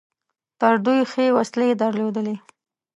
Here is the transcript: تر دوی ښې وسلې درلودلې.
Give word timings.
تر 0.59 0.73
دوی 0.85 0.99
ښې 1.11 1.25
وسلې 1.37 1.69
درلودلې. 1.81 2.35